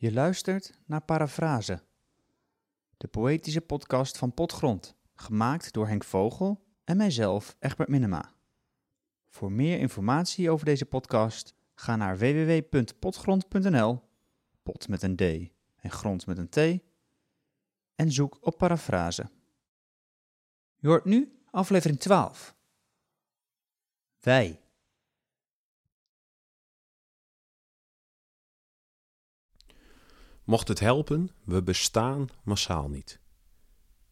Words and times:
Je 0.00 0.12
luistert 0.12 0.72
naar 0.86 1.02
Parafrase, 1.02 1.82
de 2.96 3.08
poëtische 3.08 3.60
podcast 3.60 4.18
van 4.18 4.34
Potgrond, 4.34 4.94
gemaakt 5.14 5.72
door 5.72 5.88
Henk 5.88 6.04
Vogel 6.04 6.64
en 6.84 6.96
mijzelf, 6.96 7.56
Egbert 7.58 7.88
Minema. 7.88 8.34
Voor 9.28 9.52
meer 9.52 9.78
informatie 9.78 10.50
over 10.50 10.64
deze 10.64 10.84
podcast, 10.84 11.54
ga 11.74 11.96
naar 11.96 12.18
www.potgrond.nl, 12.18 14.02
pot 14.62 14.88
met 14.88 15.02
een 15.02 15.16
D 15.16 15.20
en 15.76 15.90
grond 15.90 16.26
met 16.26 16.38
een 16.38 16.48
T, 16.48 16.82
en 17.94 18.12
zoek 18.12 18.38
op 18.40 18.58
Parafrase. 18.58 19.30
Je 20.76 20.88
hoort 20.88 21.04
nu 21.04 21.40
aflevering 21.50 22.00
12. 22.00 22.54
Wij. 24.20 24.59
Mocht 30.50 30.68
het 30.68 30.80
helpen, 30.80 31.30
we 31.44 31.62
bestaan 31.62 32.28
massaal 32.42 32.88
niet. 32.88 33.20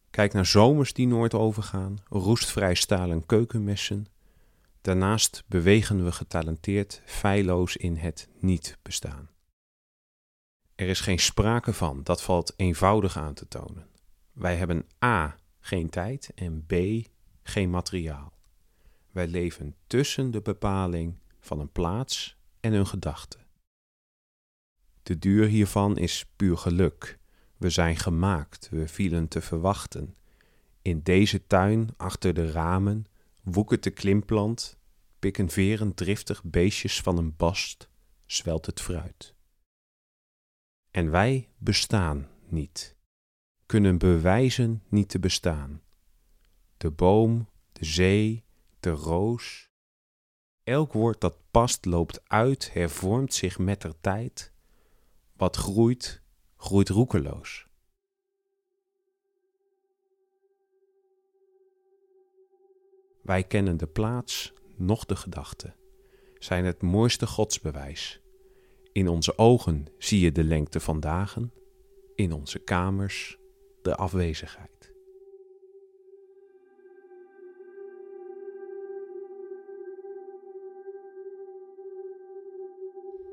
Kijk 0.09 0.33
naar 0.33 0.45
zomers 0.45 0.93
die 0.93 1.07
nooit 1.07 1.33
overgaan, 1.33 1.97
roestvrij 2.07 2.75
stalen 2.75 3.25
keukenmessen. 3.25 4.05
Daarnaast 4.81 5.43
bewegen 5.47 6.03
we 6.03 6.11
getalenteerd 6.11 7.01
feilloos 7.05 7.77
in 7.77 7.95
het 7.95 8.29
niet 8.39 8.77
bestaan. 8.81 9.29
Er 10.75 10.87
is 10.87 10.99
geen 10.99 11.19
sprake 11.19 11.73
van, 11.73 12.03
dat 12.03 12.21
valt 12.21 12.53
eenvoudig 12.55 13.17
aan 13.17 13.33
te 13.33 13.47
tonen. 13.47 13.87
Wij 14.31 14.55
hebben 14.55 14.85
A. 15.03 15.35
geen 15.59 15.89
tijd 15.89 16.31
en 16.35 16.65
B. 16.65 16.73
geen 17.43 17.69
materiaal. 17.69 18.33
Wij 19.11 19.27
leven 19.27 19.75
tussen 19.87 20.31
de 20.31 20.41
bepaling 20.41 21.19
van 21.39 21.59
een 21.59 21.71
plaats 21.71 22.37
en 22.59 22.73
een 22.73 22.87
gedachte. 22.87 23.37
De 25.03 25.19
duur 25.19 25.47
hiervan 25.47 25.97
is 25.97 26.25
puur 26.35 26.57
geluk. 26.57 27.19
We 27.57 27.69
zijn 27.69 27.97
gemaakt, 27.97 28.69
we 28.69 28.87
vielen 28.87 29.27
te 29.27 29.41
verwachten. 29.41 30.15
In 30.81 31.01
deze 31.01 31.47
tuin, 31.47 31.89
achter 31.97 32.33
de 32.33 32.51
ramen, 32.51 33.05
woekert 33.43 33.83
de 33.83 33.89
klimplant, 33.89 34.77
pikken 35.19 35.49
veren 35.49 35.93
driftig 35.93 36.43
beestjes 36.43 37.01
van 37.01 37.17
een 37.17 37.35
bast, 37.35 37.89
zwelt 38.25 38.65
het 38.65 38.81
fruit. 38.81 39.35
En 40.91 41.11
wij 41.11 41.49
bestaan 41.57 42.27
niet, 42.47 42.95
kunnen 43.65 43.97
bewijzen 43.97 44.83
niet 44.87 45.09
te 45.09 45.19
bestaan. 45.19 45.81
De 46.77 46.91
boom, 46.91 47.49
de 47.71 47.85
zee, 47.85 48.43
de 48.79 48.89
roos. 48.89 49.69
Elk 50.63 50.93
woord 50.93 51.21
dat 51.21 51.35
past 51.51 51.85
loopt 51.85 52.29
uit, 52.29 52.73
hervormt 52.73 53.33
zich 53.33 53.59
met 53.59 53.81
der 53.81 53.99
tijd. 54.01 54.53
Wat 55.39 55.55
groeit, 55.55 56.21
groeit 56.57 56.89
roekeloos. 56.89 57.67
Wij 63.21 63.43
kennen 63.43 63.77
de 63.77 63.87
plaats, 63.87 64.53
noch 64.75 65.05
de 65.05 65.15
gedachte, 65.15 65.75
zijn 66.37 66.65
het 66.65 66.81
mooiste 66.81 67.27
godsbewijs. 67.27 68.21
In 68.91 69.07
onze 69.07 69.37
ogen 69.37 69.87
zie 69.97 70.19
je 70.19 70.31
de 70.31 70.43
lengte 70.43 70.79
van 70.79 70.99
dagen, 70.99 71.53
in 72.15 72.31
onze 72.31 72.59
kamers 72.59 73.37
de 73.81 73.95
afwezigheid. 73.95 74.93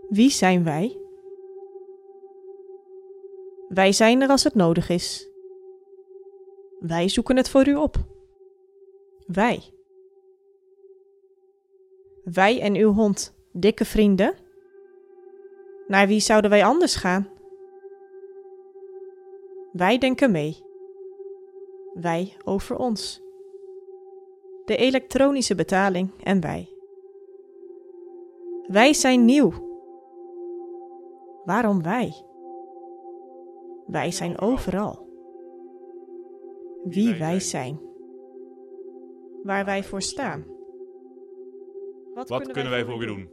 Wie 0.08 0.30
zijn 0.30 0.64
wij? 0.64 1.05
Wij 3.68 3.92
zijn 3.92 4.22
er 4.22 4.28
als 4.28 4.44
het 4.44 4.54
nodig 4.54 4.88
is. 4.88 5.28
Wij 6.78 7.08
zoeken 7.08 7.36
het 7.36 7.48
voor 7.48 7.68
u 7.68 7.74
op. 7.74 7.96
Wij. 9.26 9.62
Wij 12.24 12.60
en 12.60 12.74
uw 12.74 12.92
hond, 12.92 13.34
dikke 13.52 13.84
vrienden. 13.84 14.34
Naar 15.86 16.06
wie 16.06 16.20
zouden 16.20 16.50
wij 16.50 16.64
anders 16.64 16.94
gaan? 16.94 17.28
Wij 19.72 19.98
denken 19.98 20.30
mee. 20.30 20.64
Wij 21.94 22.36
over 22.44 22.76
ons. 22.76 23.22
De 24.64 24.76
elektronische 24.76 25.54
betaling 25.54 26.10
en 26.22 26.40
wij. 26.40 26.68
Wij 28.66 28.92
zijn 28.92 29.24
nieuw. 29.24 29.52
Waarom 31.44 31.82
wij? 31.82 32.24
Wij 33.86 34.10
zijn 34.10 34.40
overal. 34.40 35.08
Wie 36.84 37.18
wij 37.18 37.40
zijn. 37.40 37.80
Waar 39.42 39.64
wij 39.64 39.84
voor 39.84 40.02
staan. 40.02 40.44
Wat 42.14 42.50
kunnen 42.50 42.70
wij 42.70 42.84
voor 42.84 43.02
u 43.02 43.06
doen? 43.06 43.30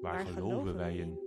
Waar 0.00 0.12
Waar 0.12 0.26
geloven 0.26 0.76
wij 0.76 0.96
in? 0.96 1.18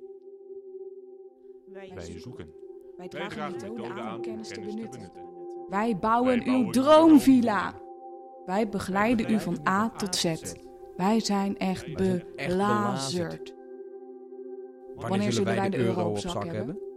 Wij 1.74 2.20
zoeken. 2.20 2.54
Wij 2.98 3.08
dragen 3.08 3.60
de 3.60 3.70
methode 3.70 4.02
aan 4.02 4.16
om 4.16 4.22
kennis 4.22 4.48
te 4.48 4.60
benutten. 4.60 5.12
Wij 5.70 5.98
bouwen 5.98 6.48
uw 6.48 6.70
droomvilla. 6.70 7.82
Wij 8.46 8.70
begeleiden 8.70 9.32
u 9.32 9.40
van 9.40 9.58
A 9.68 9.90
tot 9.90 10.16
Z. 10.16 10.24
Wij 10.96 11.20
zijn 11.20 11.58
echt 11.58 11.86
Wij 11.86 12.06
zijn 12.06 12.26
echt 12.36 12.48
belazerd. 12.48 13.56
Wanneer 14.96 15.32
zullen 15.32 15.56
wij 15.56 15.70
de 15.70 15.78
euro 15.78 16.10
op 16.10 16.18
zak 16.18 16.46
hebben? 16.46 16.89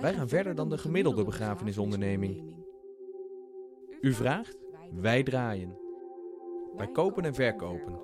Wij 0.00 0.14
gaan 0.14 0.28
verder 0.28 0.54
dan 0.54 0.68
de 0.68 0.78
gemiddelde 0.78 1.24
begrafenisonderneming. 1.24 2.54
U 4.00 4.12
vraagt, 4.12 4.58
wij 4.94 5.22
draaien. 5.22 5.78
Wij 6.76 6.86
kopen 6.86 7.24
en 7.24 7.34
verkopen. 7.34 7.98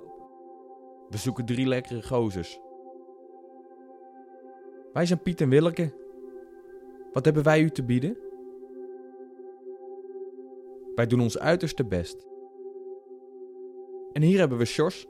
We 1.09 1.17
zoeken 1.17 1.45
drie 1.45 1.67
lekkere 1.67 2.03
gozers. 2.03 2.59
Wij 4.93 5.05
zijn 5.05 5.21
Piet 5.21 5.41
en 5.41 5.49
Willeke. 5.49 5.93
Wat 7.13 7.25
hebben 7.25 7.43
wij 7.43 7.61
u 7.61 7.69
te 7.69 7.83
bieden? 7.83 8.17
Wij 10.95 11.07
doen 11.07 11.19
ons 11.19 11.39
uiterste 11.39 11.85
best. 11.85 12.27
En 14.11 14.21
hier 14.21 14.39
hebben 14.39 14.57
we 14.57 14.65
Sjors. 14.65 15.07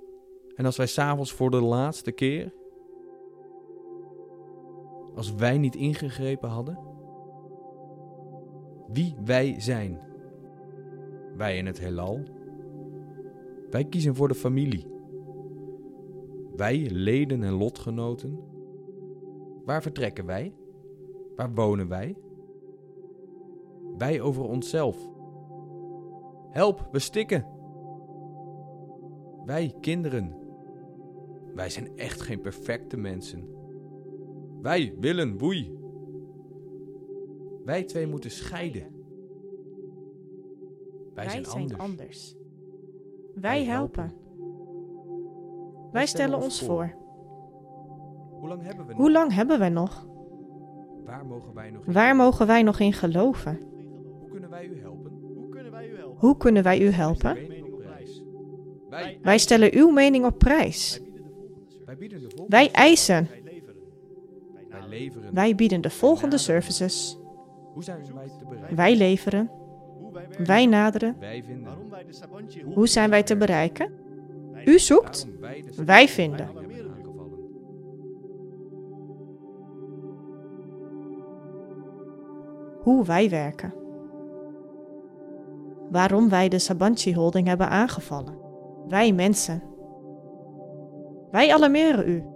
En 0.55 0.65
als 0.65 0.77
wij 0.77 0.87
s'avonds 0.87 1.33
voor 1.33 1.51
de 1.51 1.61
laatste 1.61 2.11
keer 2.11 2.53
als 5.15 5.35
wij 5.35 5.57
niet 5.57 5.75
ingegrepen 5.75 6.49
hadden? 6.49 6.77
Wie 8.87 9.15
wij 9.25 9.59
zijn. 9.59 9.99
Wij 11.37 11.57
in 11.57 11.65
het 11.65 11.79
heelal. 11.79 12.19
Wij 13.69 13.85
kiezen 13.85 14.15
voor 14.15 14.27
de 14.27 14.35
familie. 14.35 14.87
Wij, 16.55 16.89
leden 16.91 17.43
en 17.43 17.53
lotgenoten. 17.53 18.39
Waar 19.65 19.81
vertrekken 19.81 20.25
wij? 20.25 20.53
Waar 21.35 21.53
wonen 21.53 21.87
wij? 21.87 22.15
Wij 23.97 24.21
over 24.21 24.43
onszelf. 24.43 25.09
Help, 26.49 26.87
we 26.91 26.99
stikken. 26.99 27.45
Wij, 29.45 29.73
kinderen. 29.81 30.35
Wij 31.53 31.69
zijn 31.69 31.97
echt 31.97 32.21
geen 32.21 32.41
perfecte 32.41 32.97
mensen. 32.97 33.62
Wij 34.63 34.93
willen 34.99 35.37
woei. 35.37 35.77
Wij 37.65 37.83
twee 37.83 38.07
moeten 38.07 38.31
scheiden. 38.31 38.83
Wij, 41.13 41.29
zijn, 41.45 41.77
anders. 41.77 42.35
Wij 43.35 43.63
helpen. 43.63 44.11
Wij 45.91 46.05
stellen 46.05 46.41
ons 46.41 46.61
voor. 46.61 46.93
Hoe 48.39 48.47
lang 48.47 48.61
hebben 48.61 48.85
we 48.87 48.93
Hoe 48.93 49.03
nog? 49.03 49.13
lang 49.13 49.33
hebben 49.33 49.59
wij 49.59 49.69
nog? 49.69 50.07
Waar 51.05 51.25
mogen 51.25 51.53
wij 51.53 51.69
nog 51.71 51.85
in 51.85 51.93
Waar 51.93 52.03
geloven? 52.03 52.25
mogen 52.25 52.47
wij 52.47 52.63
nog 52.63 52.79
in 52.79 52.93
geloven? 52.93 53.59
Hoe 54.19 54.29
kunnen 54.29 54.49
wij 54.49 54.65
u 54.67 54.79
helpen? 54.79 55.11
Hoe 55.35 55.49
kunnen 55.49 55.71
wij 55.71 55.89
u 55.89 55.95
helpen? 55.97 56.19
Hoe 56.19 56.37
kunnen 56.37 56.63
wij 56.63 56.79
u 56.81 56.89
helpen? 56.89 57.37
Wij, 58.89 59.19
Wij 59.21 59.37
stellen 59.37 59.73
uw 59.73 59.89
mening 59.89 60.25
op 60.25 60.37
prijs. 60.37 61.01
wij 61.85 61.97
bieden 61.97 62.19
de 62.19 62.25
volgende 62.29 62.49
Wij 62.57 62.71
eisen. 62.71 63.27
Wij 65.31 65.55
bieden 65.55 65.81
de 65.81 65.89
volgende 65.89 66.37
services. 66.37 67.17
Hoe 67.73 67.83
zijn 67.83 67.99
wij 68.13 68.27
te 68.39 68.45
bereiken? 68.45 68.75
Wij 68.75 68.95
leveren. 68.95 69.49
Hoe 70.01 70.45
wij 70.45 70.65
naderen. 70.65 71.15
Wij 71.19 71.43
vinden. 71.43 71.63
Waarom 71.63 71.89
wij 71.89 72.03
de 72.05 72.13
Sabantje 72.13 72.63
Hoe 72.63 72.87
zijn 72.87 73.09
wij 73.09 73.23
te 73.23 73.37
bereiken? 73.37 73.91
U 74.65 74.79
zoekt. 74.79 75.27
Wij, 75.39 75.63
de 75.75 75.83
Wij 75.85 76.07
vinden. 76.07 76.49
Hoe 82.81 83.05
wij 83.05 83.29
werken. 83.29 83.73
Waarom 85.89 86.29
wij 86.29 86.49
de 86.49 86.59
Sabanchi 86.59 87.15
Holding 87.15 87.47
hebben 87.47 87.69
aangevallen. 87.69 88.37
Wij 88.87 89.11
mensen. 89.11 89.63
Wij 91.31 91.53
alarmeren 91.53 92.09
u. 92.09 92.32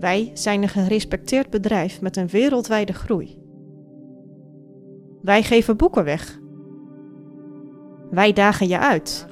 Wij 0.00 0.30
zijn 0.34 0.62
een 0.62 0.68
gerespecteerd 0.68 1.50
bedrijf 1.50 2.00
met 2.00 2.16
een 2.16 2.28
wereldwijde 2.28 2.92
groei. 2.92 3.38
Wij 5.22 5.42
geven 5.42 5.76
boeken 5.76 6.04
weg. 6.04 6.38
Wij 8.10 8.32
dagen 8.32 8.68
je 8.68 8.78
uit. 8.78 9.26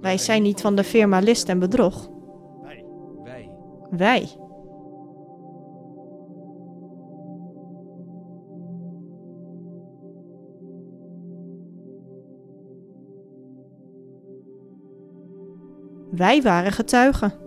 Wij 0.00 0.18
zijn 0.18 0.42
niet 0.42 0.60
van 0.60 0.76
de 0.76 0.84
firma 0.84 1.18
list 1.18 1.48
en 1.48 1.58
bedrog. 1.58 2.10
Wij. 2.62 2.84
Wij. 3.90 4.28
Wij 16.10 16.42
waren 16.42 16.72
getuigen. 16.72 17.43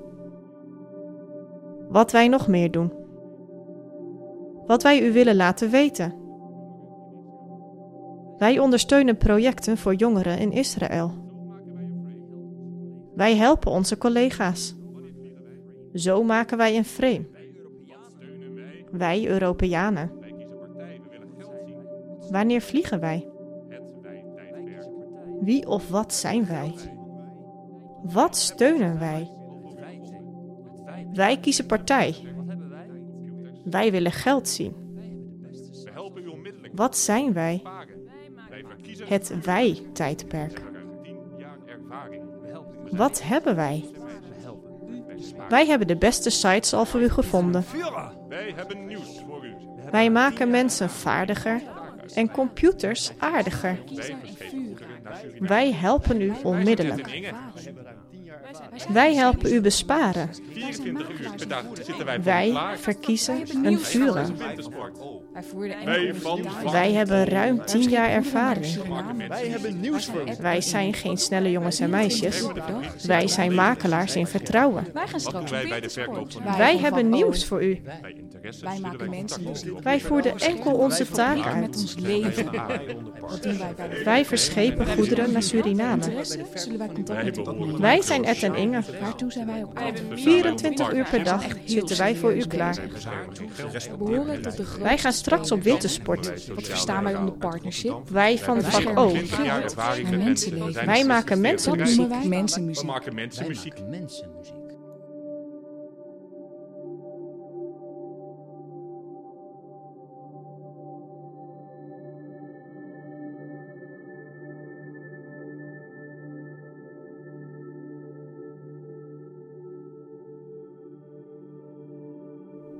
Wat 1.90 2.12
wij 2.12 2.28
nog 2.28 2.48
meer 2.48 2.72
doen. 2.72 2.92
Wat 4.66 4.84
wij 4.84 5.08
u 5.08 5.12
willen 5.12 5.36
laten 5.36 5.70
weten. 5.70 6.14
Wij 8.38 8.60
ondersteunen 8.60 9.18
projecten 9.18 9.78
voor 9.78 9.94
jongeren 9.94 10.40
in 10.40 10.52
Israël. 10.52 11.12
Wij 13.16 13.36
helpen 13.36 13.72
onze 13.72 13.98
collega's. 13.98 14.76
Zo 15.94 16.24
maken 16.24 16.58
wij 16.58 16.78
een 16.78 16.86
frame. 16.86 17.26
Wij 18.92 19.28
Europeanen. 19.28 20.12
Wanneer 22.30 22.62
vliegen 22.62 23.00
wij? 23.00 23.30
Wie 25.42 25.68
of 25.68 25.90
wat 25.90 26.14
zijn 26.14 26.46
wij? 26.46 26.74
Wat 28.04 28.36
steunen 28.36 29.00
wij? 29.00 29.37
Wij 31.18 31.38
kiezen 31.40 31.66
partij. 31.66 32.16
Wij 33.64 33.92
willen 33.92 34.12
geld 34.12 34.48
zien. 34.48 34.76
We 35.84 35.90
helpen 35.94 36.24
u 36.24 36.28
onmiddellijk. 36.28 36.74
Wat 36.76 36.98
zijn 36.98 37.34
wij? 37.34 37.62
Wij 38.50 38.64
verkiezen 38.68 39.08
Het 39.08 39.44
wij-tijdperk. 39.44 40.62
10 41.04 41.18
jaar 41.38 41.58
ervaring. 41.66 42.24
Wat 42.92 43.24
hebben 43.24 43.56
wij? 43.56 43.86
Wij 45.50 45.66
hebben 45.66 45.88
de 45.88 45.98
beste 45.98 46.30
sites 46.30 46.74
al 46.74 46.86
voor 46.86 47.02
u 47.02 47.10
gevonden. 47.10 47.66
Wij 48.30 48.54
hebben 48.56 48.86
nieuws 48.86 49.24
voor 49.28 49.46
u. 49.46 49.54
Wij 49.92 50.10
maken 50.10 50.50
mensen 50.50 50.90
vaardiger 50.90 51.62
en 52.14 52.32
computers 52.32 53.12
aardiger. 53.18 53.80
Wij 55.40 55.74
helpen 55.74 56.22
u 56.22 56.34
onmiddellijk. 56.44 57.34
Wij 58.90 59.16
helpen 59.16 59.54
u 59.54 59.62
besparen. 59.62 60.30
24 60.52 61.10
uur 61.10 61.32
per 61.38 61.48
dag 61.48 61.64
zitten 61.84 62.06
wij 62.06 62.22
Wij 62.22 62.54
verkiezen 62.78 63.66
een 63.66 63.80
vuren. 63.80 64.38
Wij 66.72 66.92
hebben 66.92 67.26
ruim 67.26 67.66
10 67.66 67.90
jaar 67.90 68.10
ervaring. 68.10 68.76
Wij 69.28 69.48
hebben 69.48 69.80
nieuws 69.80 70.06
voor 70.06 70.30
u. 70.30 70.32
Wij 70.40 70.62
zijn 70.62 70.94
geen 70.94 71.18
snelle 71.18 71.52
jongens 71.52 71.80
en 71.80 71.90
meisjes. 71.90 72.48
Wij 73.06 73.28
zijn 73.28 73.56
makelaars 73.56 74.16
in 74.16 74.28
vertrouwen. 74.28 74.86
Wij 74.94 75.08
gaan 75.08 75.20
straks 75.20 75.52
wij 75.52 75.68
bij 75.68 75.80
de 75.80 75.90
verkoop 75.90 76.32
hebben 76.88 77.10
nieuws 77.10 77.46
voor 77.46 77.64
u. 77.64 77.82
Wij 78.62 78.80
maken 78.82 79.10
mensen. 79.10 79.44
Wij 79.84 80.02
voerden 80.02 80.38
enkel 80.38 80.74
onze 80.74 81.08
taak 81.08 81.36
Met 81.38 81.46
uit. 81.46 81.76
ons 81.76 81.96
leven. 82.00 82.50
Wij 84.04 84.26
verschepen 84.26 84.88
goederen 84.88 85.32
naar 85.32 85.44
Suriname. 85.44 86.26
wij 87.78 87.96
met 87.96 88.06
zijn 88.06 88.26
Ed 88.26 88.47
en 88.54 88.56
Inge. 88.56 88.82
Waartoe 89.02 89.32
zijn 89.32 89.46
wij 89.48 89.64
op 89.64 89.78
aarde? 89.78 90.00
24 90.16 90.94
uur 90.94 91.08
per 91.12 91.24
dag 91.24 91.44
zitten 91.66 91.98
wij 91.98 92.16
voor 92.16 92.36
u 92.36 92.46
klaar. 92.46 92.78
Wij 94.80 94.98
gaan 94.98 95.14
straks 95.14 95.52
op 95.52 95.64
wintersport. 95.64 96.48
Wat 96.48 96.68
verstaan 96.68 97.04
wij 97.04 97.16
onder 97.16 97.34
partnership? 97.34 98.10
Wij 98.10 98.38
van 98.38 98.62
Wij 98.62 98.72
vak 98.72 98.98
O. 98.98 99.12
beschermen 99.12 99.28
20 99.28 99.46
jaar 99.46 99.60
geld 99.60 99.64
ervaring 99.64 100.08
en 100.08 100.18
met 100.18 100.24
mensenleven. 100.26 100.66
mensen. 100.66 100.86
Wij 100.86 101.04
maken 101.06 101.42
mensenmuziek. 101.42 102.10
wij 102.10 102.28
maken 102.86 103.16
mensenmuziek. 103.16 103.74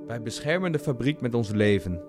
Wij 0.08 0.22
beschermen 0.22 0.72
de 0.72 0.78
fabriek 0.78 1.20
met 1.20 1.34
ons 1.34 1.50
leven. 1.50 2.02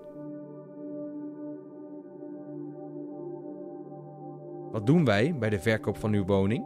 Wat 4.72 4.86
doen 4.86 5.04
wij 5.04 5.38
bij 5.38 5.50
de 5.50 5.60
verkoop 5.60 5.96
van 5.96 6.12
uw 6.12 6.24
woning? 6.24 6.64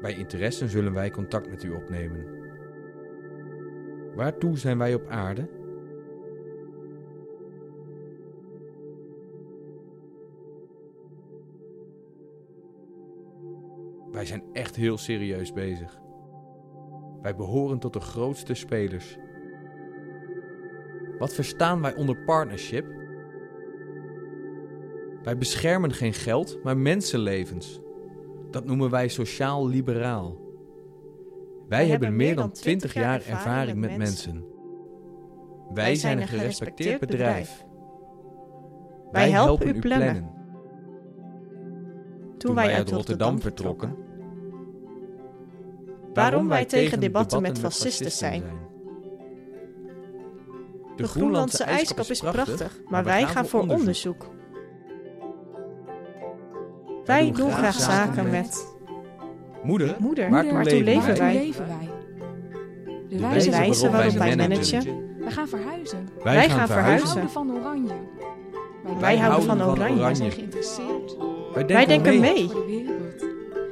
Bij 0.00 0.14
interesse 0.14 0.68
zullen 0.68 0.92
wij 0.92 1.10
contact 1.10 1.50
met 1.50 1.62
u 1.62 1.70
opnemen. 1.70 2.26
Waartoe 4.14 4.58
zijn 4.58 4.78
wij 4.78 4.94
op 4.94 5.06
aarde? 5.08 5.48
Wij 14.10 14.24
zijn 14.24 14.42
echt 14.52 14.76
heel 14.76 14.98
serieus 14.98 15.52
bezig. 15.52 16.01
Wij 17.22 17.36
behoren 17.36 17.78
tot 17.78 17.92
de 17.92 18.00
grootste 18.00 18.54
spelers. 18.54 19.18
Wat 21.18 21.34
verstaan 21.34 21.80
wij 21.82 21.94
onder 21.94 22.16
partnership? 22.16 22.86
Wij 25.22 25.38
beschermen 25.38 25.92
geen 25.92 26.12
geld, 26.12 26.62
maar 26.62 26.76
mensenlevens. 26.76 27.80
Dat 28.50 28.64
noemen 28.64 28.90
wij 28.90 29.08
sociaal 29.08 29.68
liberaal. 29.68 30.40
Wij, 31.68 31.88
hebben 31.88 32.16
meer 32.16 32.36
dan 32.36 32.50
20 32.50 32.94
jaar 32.94 33.26
ervaring 33.26 33.78
met 33.78 33.96
mensen. 33.96 34.44
Wij 35.74 35.94
zijn 35.94 36.20
een 36.20 36.28
gerespecteerd 36.28 37.00
bedrijf. 37.00 37.64
Wij 39.10 39.30
helpen 39.30 39.76
u 39.76 39.80
plannen. 39.80 40.30
Toen 42.38 42.54
wij 42.54 42.74
uit 42.74 42.90
Rotterdam 42.90 43.40
vertrokken, 43.40 43.96
Waarom 46.14 46.48
wij 46.48 46.64
tegen 46.64 47.00
debatten 47.00 47.42
met 47.42 47.58
fascisten 47.58 48.10
zijn. 48.10 48.42
De 50.96 51.06
Groenlandse 51.06 51.64
ijskap 51.64 52.06
is 52.06 52.20
prachtig, 52.20 52.80
maar 52.88 53.04
wij 53.04 53.26
gaan 53.26 53.46
voor 53.46 53.60
onderzoek. 53.68 54.26
Wij 57.04 57.30
doen 57.32 57.50
graag 57.50 57.74
zaken 57.74 58.30
met 58.30 58.70
Moeder, 59.62 59.96
moeder. 59.98 60.30
Waartoe 60.30 60.52
Waartoe 60.52 60.82
leven 60.82 61.16
wij? 61.18 61.34
leven 61.34 61.66
wij? 61.66 61.90
De 63.08 63.16
De 63.16 63.50
wijze 63.50 63.90
waarop 63.90 64.12
wij 64.12 64.36
managen. 64.36 65.10
Wij 65.20 65.30
gaan 65.30 65.48
verhuizen. 65.48 66.08
Wij 66.22 66.48
gaan 66.48 66.56
Wij 66.58 66.66
verhuizen. 66.66 67.06
houden 67.08 67.30
van 67.30 67.50
oranje. 67.52 67.94
Wij 69.00 69.18
houden 69.18 69.42
van 69.48 69.62
oranje. 69.62 70.00
Wij 70.00 70.14
zijn 70.14 70.30
geïnteresseerd 70.30 71.16
Wij 71.66 71.86
denken 71.86 72.20
mee. 72.20 72.48
voor 72.50 72.60
de 72.60 72.66
wereld. 72.66 73.24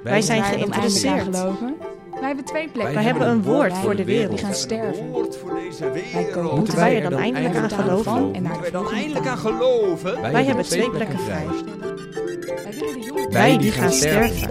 Wij 0.03 0.21
zijn 0.21 0.41
Wij 0.41 0.51
geïnteresseerd. 0.51 1.23
geloven. 1.37 1.77
Wij 2.21 2.29
hebben 2.29 2.45
twee 2.45 2.69
plekken. 2.69 2.95
Wij 2.95 3.05
hebben 3.05 3.29
een 3.29 3.43
woord 3.43 3.73
voor 3.77 3.97
de 3.97 4.05
Die 4.05 4.17
wereld. 4.17 4.41
gaan 4.41 4.55
sterven. 4.55 5.13
voor 5.13 5.55
deze 5.55 5.91
Wij 5.91 6.25
kopen 6.33 6.57
Moeten 6.59 6.77
wij 6.77 7.03
er 7.03 7.11
dan 7.11 7.19
eindelijk 7.19 7.57
aan 7.57 7.71
geloven? 7.71 8.35
En 8.35 8.43
naar 8.43 8.63
de 8.63 8.71
dan 8.71 8.91
eindelijk 8.91 9.27
aan 9.27 9.39
geloven? 9.39 10.21
Wij 10.21 10.45
hebben 10.45 10.65
twee 10.65 10.91
plekken 10.91 11.19
vrij. 11.19 11.47
Wij 11.47 12.73
willen 12.79 12.93
de 12.93 13.01
jongen 13.07 13.31
Wij 13.33 13.59
die 13.59 13.73
gaan 13.73 13.91
sterven. 13.93 14.49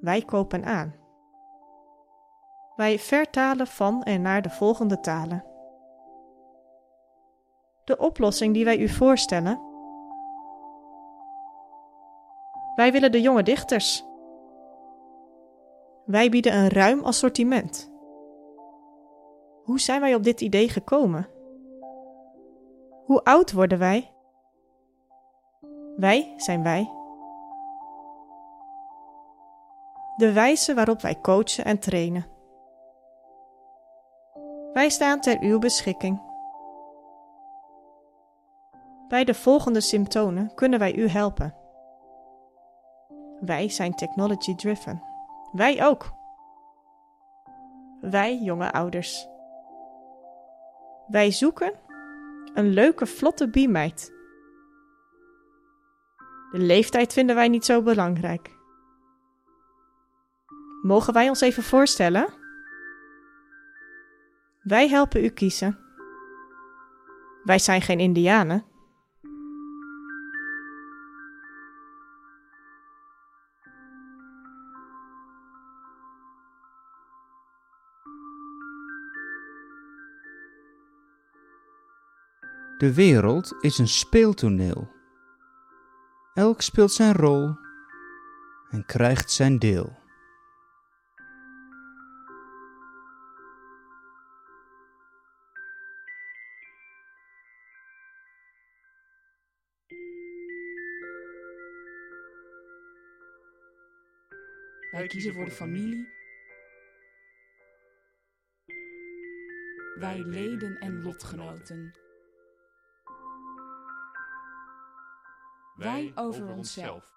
Wij 0.00 0.22
kopen 0.22 0.64
aan. 0.64 0.97
Wij 2.78 2.98
vertalen 2.98 3.66
van 3.66 4.02
en 4.02 4.22
naar 4.22 4.42
de 4.42 4.50
volgende 4.50 5.00
talen. 5.00 5.44
De 7.84 7.96
oplossing 7.96 8.54
die 8.54 8.64
wij 8.64 8.78
u 8.78 8.88
voorstellen. 8.88 9.60
Wij 12.74 12.92
willen 12.92 13.12
de 13.12 13.20
jonge 13.20 13.42
dichters. 13.42 14.04
Wij 16.04 16.30
bieden 16.30 16.54
een 16.54 16.68
ruim 16.68 17.04
assortiment. 17.04 17.90
Hoe 19.64 19.80
zijn 19.80 20.00
wij 20.00 20.14
op 20.14 20.22
dit 20.22 20.40
idee 20.40 20.68
gekomen? 20.68 21.28
Hoe 23.04 23.24
oud 23.24 23.52
worden 23.52 23.78
wij? 23.78 24.12
Wij 25.96 26.34
zijn 26.36 26.62
wij. 26.62 26.90
De 30.16 30.32
wijze 30.32 30.74
waarop 30.74 31.00
wij 31.00 31.20
coachen 31.20 31.64
en 31.64 31.78
trainen. 31.78 32.37
Wij 34.78 34.90
staan 34.90 35.20
ter 35.20 35.40
uw 35.40 35.58
beschikking. 35.58 36.22
Bij 39.08 39.24
de 39.24 39.34
volgende 39.34 39.80
symptomen 39.80 40.54
kunnen 40.54 40.78
wij 40.78 40.94
u 40.94 41.08
helpen. 41.08 41.54
Wij 43.40 43.68
zijn 43.68 43.94
technology 43.94 44.54
driven. 44.54 45.02
Wij 45.52 45.86
ook. 45.86 46.12
Wij 48.00 48.38
jonge 48.42 48.72
ouders. 48.72 49.28
Wij 51.06 51.30
zoeken 51.30 51.72
een 52.54 52.68
leuke, 52.68 53.06
vlotte 53.06 53.50
biemeid. 53.50 54.12
De 56.52 56.58
leeftijd 56.58 57.12
vinden 57.12 57.34
wij 57.34 57.48
niet 57.48 57.64
zo 57.64 57.82
belangrijk. 57.82 58.56
Mogen 60.82 61.12
wij 61.12 61.28
ons 61.28 61.40
even 61.40 61.62
voorstellen? 61.62 62.37
Wij 64.68 64.88
helpen 64.88 65.24
u 65.24 65.28
kiezen. 65.28 65.78
Wij 67.44 67.58
zijn 67.58 67.82
geen 67.82 68.00
Indianen. 68.00 68.64
De 82.78 82.92
wereld 82.94 83.56
is 83.60 83.78
een 83.78 83.88
speeltoneel. 83.88 84.90
Elk 86.34 86.60
speelt 86.60 86.92
zijn 86.92 87.12
rol 87.12 87.56
en 88.70 88.84
krijgt 88.86 89.30
zijn 89.30 89.58
deel. 89.58 89.97
Wij 104.90 105.06
kiezen 105.06 105.34
voor 105.34 105.44
de 105.44 105.50
familie. 105.50 106.08
Wij 109.98 110.22
leden 110.24 110.78
en 110.80 111.02
lotgenoten. 111.02 111.92
Wij 115.76 116.12
over 116.14 116.48
onszelf. 116.48 117.12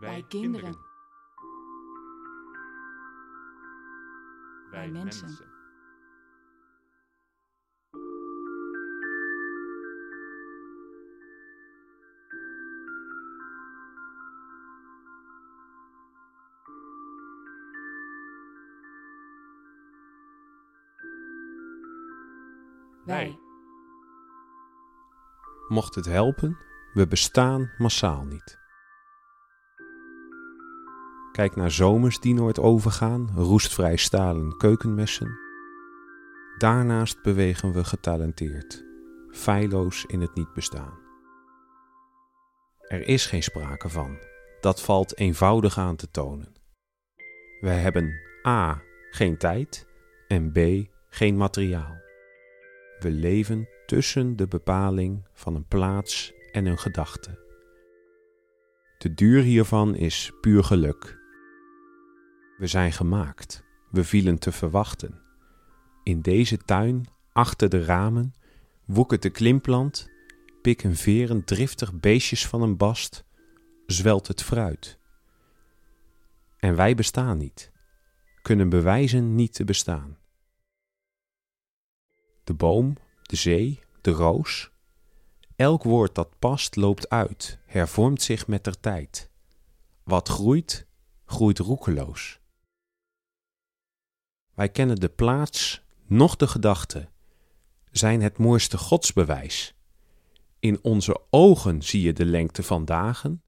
Wij 0.00 0.24
kinderen. 0.28 0.78
Wij 4.70 4.90
mensen. 4.90 5.49
Wij. 23.10 23.38
Mocht 25.68 25.94
het 25.94 26.04
helpen, 26.04 26.58
we 26.92 27.06
bestaan 27.06 27.70
massaal 27.78 28.24
niet. 28.24 28.58
Kijk 31.32 31.56
naar 31.56 31.70
zomers 31.70 32.20
die 32.20 32.34
nooit 32.34 32.58
overgaan, 32.58 33.30
roestvrij 33.34 33.96
stalen 33.96 34.56
keukenmessen. 34.56 35.38
Daarnaast 36.58 37.22
bewegen 37.22 37.72
we 37.72 37.84
getalenteerd, 37.84 38.84
feilloos 39.30 40.04
in 40.06 40.20
het 40.20 40.34
niet 40.34 40.52
bestaan. 40.52 40.98
Er 42.80 43.08
is 43.08 43.26
geen 43.26 43.42
sprake 43.42 43.88
van, 43.88 44.18
dat 44.60 44.82
valt 44.82 45.16
eenvoudig 45.16 45.78
aan 45.78 45.96
te 45.96 46.10
tonen. 46.10 46.54
Wij 47.60 47.78
hebben 47.78 48.20
A. 48.46 48.82
geen 49.10 49.36
tijd 49.36 49.86
en 50.28 50.52
B. 50.52 50.58
geen 51.08 51.36
materiaal. 51.36 51.99
We 53.00 53.10
leven 53.10 53.68
tussen 53.86 54.36
de 54.36 54.46
bepaling 54.46 55.26
van 55.32 55.54
een 55.54 55.66
plaats 55.66 56.32
en 56.52 56.66
een 56.66 56.78
gedachte. 56.78 57.38
De 58.98 59.14
duur 59.14 59.42
hiervan 59.42 59.94
is 59.94 60.32
puur 60.40 60.64
geluk. 60.64 61.18
We 62.58 62.66
zijn 62.66 62.92
gemaakt, 62.92 63.64
we 63.90 64.04
vielen 64.04 64.38
te 64.38 64.52
verwachten. 64.52 65.20
In 66.02 66.20
deze 66.20 66.56
tuin, 66.56 67.06
achter 67.32 67.68
de 67.68 67.84
ramen, 67.84 68.34
woekert 68.84 69.22
de 69.22 69.30
klimplant, 69.30 70.08
pikken 70.62 70.96
veren 70.96 71.44
driftig 71.44 72.00
beestjes 72.00 72.46
van 72.46 72.62
een 72.62 72.76
bast, 72.76 73.24
zwelt 73.86 74.26
het 74.26 74.42
fruit. 74.42 74.98
En 76.58 76.76
wij 76.76 76.94
bestaan 76.94 77.38
niet, 77.38 77.72
kunnen 78.42 78.68
bewijzen 78.68 79.34
niet 79.34 79.54
te 79.54 79.64
bestaan. 79.64 80.19
De 82.44 82.54
boom, 82.54 82.96
de 83.22 83.36
zee, 83.36 83.80
de 84.00 84.10
roos. 84.10 84.70
Elk 85.56 85.82
woord 85.82 86.14
dat 86.14 86.38
past 86.38 86.76
loopt 86.76 87.08
uit, 87.08 87.58
hervormt 87.66 88.22
zich 88.22 88.46
met 88.46 88.64
der 88.64 88.80
tijd. 88.80 89.30
Wat 90.02 90.28
groeit, 90.28 90.86
groeit 91.24 91.58
roekeloos. 91.58 92.40
Wij 94.54 94.68
kennen 94.68 94.96
de 94.96 95.08
plaats, 95.08 95.82
noch 96.06 96.36
de 96.36 96.46
gedachte, 96.46 97.08
zijn 97.90 98.22
het 98.22 98.38
mooiste 98.38 98.78
godsbewijs. 98.78 99.74
In 100.58 100.78
onze 100.82 101.22
ogen 101.30 101.82
zie 101.82 102.02
je 102.02 102.12
de 102.12 102.24
lengte 102.24 102.62
van 102.62 102.84
dagen, 102.84 103.42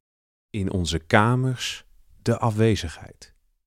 in 0.51 0.71
onze 0.71 0.99
kamers 0.99 1.85
de 2.23 2.39
afwezigheid. 2.39 3.32